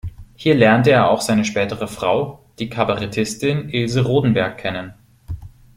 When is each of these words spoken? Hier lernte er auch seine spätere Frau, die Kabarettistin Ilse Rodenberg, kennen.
Hier 0.35 0.55
lernte 0.55 0.89
er 0.89 1.11
auch 1.11 1.21
seine 1.21 1.45
spätere 1.45 1.87
Frau, 1.87 2.43
die 2.57 2.69
Kabarettistin 2.71 3.69
Ilse 3.69 4.03
Rodenberg, 4.03 4.57
kennen. 4.57 4.95